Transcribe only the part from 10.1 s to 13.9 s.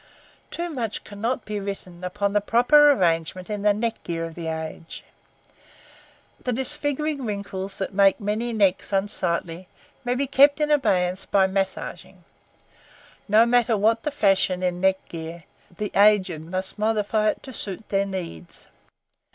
be kept in obeyance by massaging. No matter